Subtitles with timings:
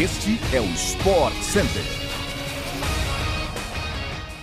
[0.00, 1.82] Este é o Sport Center.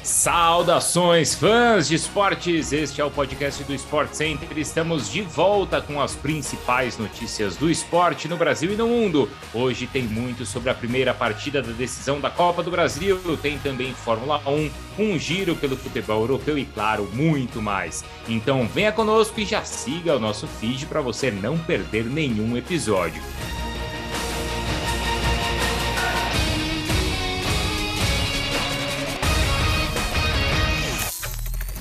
[0.03, 2.72] Saudações, fãs de esportes!
[2.72, 4.56] Este é o podcast do Sport Center.
[4.56, 9.28] Estamos de volta com as principais notícias do esporte no Brasil e no mundo.
[9.52, 13.95] Hoje tem muito sobre a primeira partida da decisão da Copa do Brasil, tem também
[13.95, 14.69] Fórmula 1,
[14.99, 18.05] um giro pelo futebol europeu e, claro, muito mais.
[18.29, 23.23] Então venha conosco e já siga o nosso feed para você não perder nenhum episódio.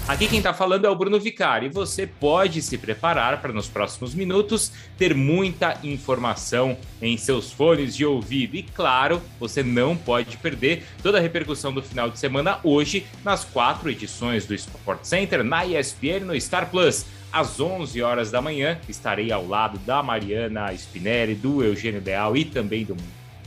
[0.09, 1.69] Aqui quem está falando é o Bruno Vicari.
[1.69, 8.07] Você pode se preparar para nos próximos minutos ter muita informação em seus fones de
[8.07, 8.55] ouvido.
[8.55, 13.45] E claro, você não pode perder toda a repercussão do final de semana hoje nas
[13.45, 17.05] quatro edições do Sport Center na ESPN no Star Plus.
[17.33, 22.45] Às 11 horas da manhã, estarei ao lado da Mariana Spinelli, do Eugênio Leal e
[22.45, 22.95] também do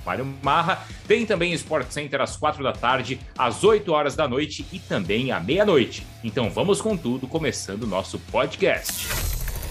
[0.05, 0.85] Mário Marra.
[1.07, 5.31] Tem também Sport Center às quatro da tarde, às 8 horas da noite e também
[5.31, 6.05] à meia-noite.
[6.23, 9.07] Então vamos com tudo, começando o nosso podcast.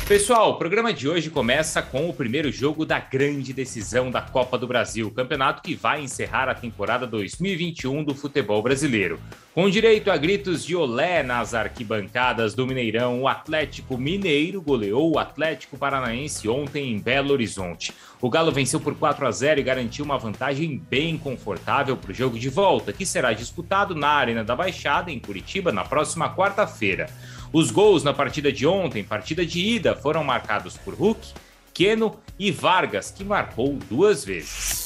[0.08, 4.56] Pessoal, o programa de hoje começa com o primeiro jogo da grande decisão da Copa
[4.56, 9.20] do Brasil, campeonato que vai encerrar a temporada 2021 do futebol brasileiro.
[9.58, 15.18] Com direito a gritos de olé nas arquibancadas do Mineirão, o Atlético Mineiro goleou o
[15.18, 17.92] Atlético Paranaense ontem em Belo Horizonte.
[18.20, 22.14] O Galo venceu por 4 a 0 e garantiu uma vantagem bem confortável para o
[22.14, 27.10] jogo de volta, que será disputado na Arena da Baixada, em Curitiba, na próxima quarta-feira.
[27.52, 31.32] Os gols na partida de ontem, partida de ida, foram marcados por Hulk,
[31.74, 34.77] Keno e Vargas, que marcou duas vezes.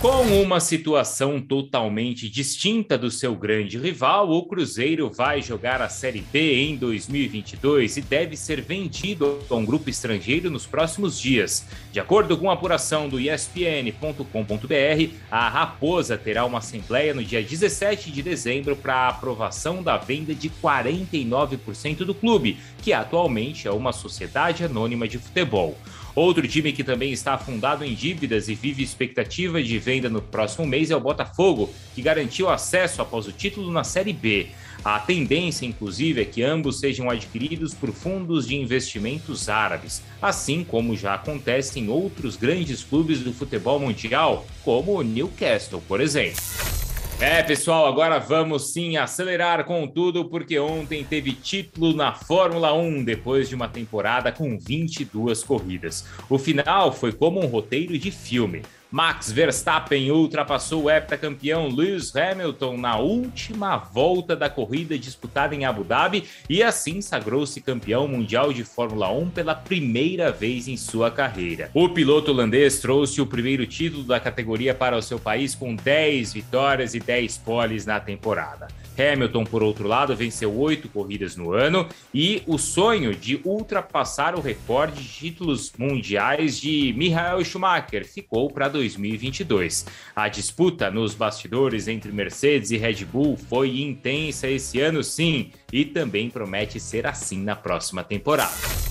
[0.00, 6.20] Com uma situação totalmente distinta do seu grande rival, o Cruzeiro vai jogar a Série
[6.20, 11.66] B em 2022 e deve ser vendido a um grupo estrangeiro nos próximos dias.
[11.90, 18.10] De acordo com a apuração do ESPN.com.br, a Raposa terá uma assembleia no dia 17
[18.10, 23.94] de dezembro para a aprovação da venda de 49% do clube, que atualmente é uma
[23.94, 25.74] sociedade anônima de futebol.
[26.16, 30.66] Outro time que também está afundado em dívidas e vive expectativa de venda no próximo
[30.66, 34.46] mês é o Botafogo, que garantiu acesso após o título na Série B.
[34.82, 40.96] A tendência, inclusive, é que ambos sejam adquiridos por fundos de investimentos árabes, assim como
[40.96, 46.40] já acontece em outros grandes clubes do futebol mundial, como o Newcastle, por exemplo.
[47.18, 53.04] É, pessoal, agora vamos sim acelerar com tudo, porque ontem teve título na Fórmula 1
[53.04, 56.04] depois de uma temporada com 22 corridas.
[56.28, 58.60] O final foi como um roteiro de filme.
[58.90, 65.82] Max Verstappen ultrapassou o heptacampeão Lewis Hamilton na última volta da corrida disputada em Abu
[65.82, 71.68] Dhabi e assim sagrou-se campeão mundial de Fórmula 1 pela primeira vez em sua carreira.
[71.74, 76.32] O piloto holandês trouxe o primeiro título da categoria para o seu país com 10
[76.32, 78.68] vitórias e 10 poles na temporada.
[78.98, 84.40] Hamilton, por outro lado, venceu oito corridas no ano e o sonho de ultrapassar o
[84.40, 89.86] recorde de títulos mundiais de Michael Schumacher ficou para 2022.
[90.14, 95.84] A disputa nos bastidores entre Mercedes e Red Bull foi intensa esse ano, sim, e
[95.84, 98.85] também promete ser assim na próxima temporada.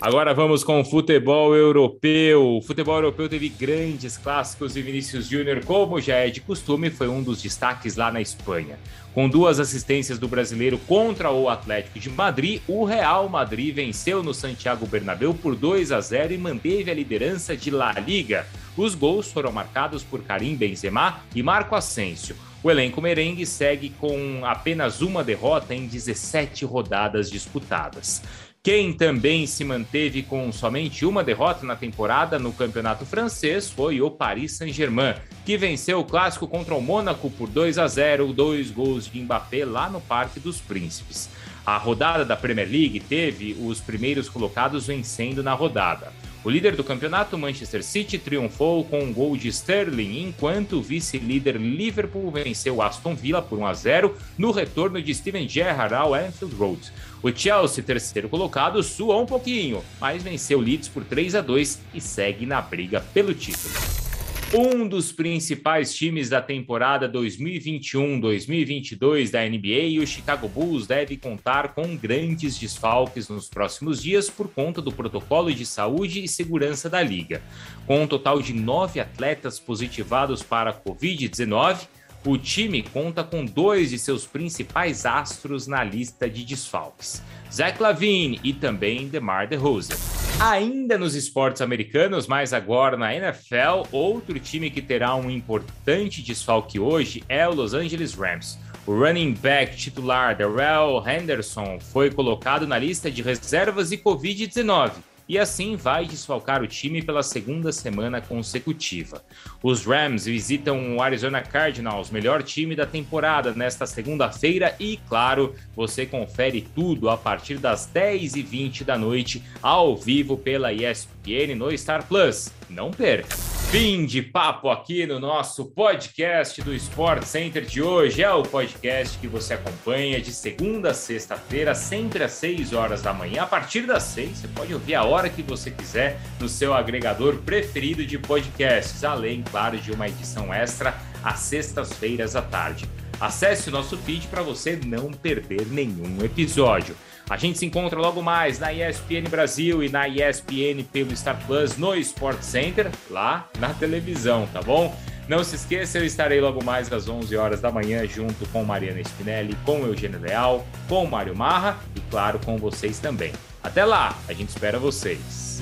[0.00, 2.58] Agora vamos com o futebol europeu.
[2.58, 7.08] O futebol europeu teve grandes clássicos e Vinícius Júnior, como já é de costume, foi
[7.08, 8.78] um dos destaques lá na Espanha.
[9.12, 14.32] Com duas assistências do brasileiro contra o Atlético de Madrid, o Real Madrid venceu no
[14.32, 18.46] Santiago Bernabéu por 2 a 0 e manteve a liderança de La Liga.
[18.76, 22.36] Os gols foram marcados por Karim Benzema e Marco Asensio.
[22.62, 28.22] O elenco merengue segue com apenas uma derrota em 17 rodadas disputadas.
[28.62, 34.10] Quem também se manteve com somente uma derrota na temporada no campeonato francês foi o
[34.10, 35.14] Paris Saint-Germain,
[35.46, 39.64] que venceu o clássico contra o Mônaco por 2 a 0, dois gols de Mbappé
[39.64, 41.30] lá no Parque dos Príncipes.
[41.64, 46.12] A rodada da Premier League teve os primeiros colocados vencendo na rodada.
[46.44, 51.56] O líder do campeonato, Manchester City, triunfou com um gol de Sterling, enquanto o vice-líder
[51.56, 56.54] Liverpool venceu Aston Villa por 1 a 0 no retorno de Steven Gerrard ao Anfield
[56.54, 56.92] Road.
[57.22, 62.00] O Chelsea, terceiro colocado, suou um pouquinho, mas venceu Leeds por 3 a 2 e
[62.00, 64.07] segue na briga pelo título.
[64.54, 71.94] Um dos principais times da temporada 2021-2022 da NBA, o Chicago Bulls, deve contar com
[71.94, 77.42] grandes desfalques nos próximos dias por conta do protocolo de saúde e segurança da liga.
[77.86, 81.86] Com um total de nove atletas positivados para a Covid-19,
[82.24, 87.22] o time conta com dois de seus principais astros na lista de desfalques,
[87.52, 90.17] Zach Lavine e também DeMar DeRozan.
[90.40, 96.78] Ainda nos esportes americanos, mas agora na NFL, outro time que terá um importante desfalque
[96.78, 98.56] hoje é o Los Angeles Rams.
[98.86, 104.92] O running back titular Darrell Henderson foi colocado na lista de reservas de Covid-19
[105.28, 109.22] e assim vai desfalcar o time pela segunda semana consecutiva.
[109.62, 116.06] Os Rams visitam o Arizona Cardinals, melhor time da temporada, nesta segunda-feira e, claro, você
[116.06, 122.50] confere tudo a partir das 10h20 da noite, ao vivo pela ESPN no Star Plus.
[122.70, 123.57] Não perca!
[123.70, 128.22] Fim de papo aqui no nosso podcast do Sport Center de hoje.
[128.22, 133.12] É o podcast que você acompanha de segunda a sexta-feira, sempre às 6 horas da
[133.12, 133.42] manhã.
[133.42, 137.36] A partir das 6, você pode ouvir a hora que você quiser no seu agregador
[137.42, 142.88] preferido de podcasts, além, claro, de uma edição extra às sextas-feiras à tarde.
[143.20, 146.96] Acesse o nosso feed para você não perder nenhum episódio.
[147.28, 151.76] A gente se encontra logo mais na ESPN Brasil e na ESPN pelo Star Plus
[151.76, 154.96] no Sport Center, lá na televisão, tá bom?
[155.28, 159.00] Não se esqueça, eu estarei logo mais às 11 horas da manhã junto com Mariana
[159.02, 163.32] Spinelli, com Eugênio Leal, com Mário Marra e, claro, com vocês também.
[163.62, 165.60] Até lá, a gente espera vocês.